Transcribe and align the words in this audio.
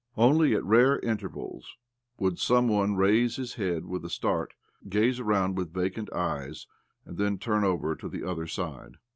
Only 0.17 0.55
at 0.55 0.63
rare 0.63 0.97
intervals 1.01 1.75
would 2.17 2.39
some 2.39 2.67
one 2.67 2.95
raise 2.95 3.35
his 3.35 3.53
head 3.53 3.85
with 3.85 4.03
a 4.03 4.09
start, 4.09 4.55
gaze 4.89 5.19
around 5.19 5.51
him 5.51 5.55
with 5.57 5.73
vacant 5.75 6.11
eyes, 6.11 6.65
and 7.05 7.19
then 7.19 7.37
turn 7.37 7.63
over 7.63 7.95
to 7.95 8.09
the 8.09 8.27
other 8.27 8.47
side. 8.47 8.97